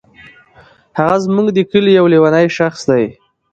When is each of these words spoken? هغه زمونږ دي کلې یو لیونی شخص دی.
هغه 0.99 1.15
زمونږ 1.25 1.47
دي 1.55 1.63
کلې 1.71 1.91
یو 1.99 2.05
لیونی 2.13 2.47
شخص 2.57 2.81
دی. 2.89 3.05